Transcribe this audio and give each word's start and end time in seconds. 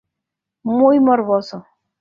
Muy 0.65 0.99
morboso. 0.99 1.67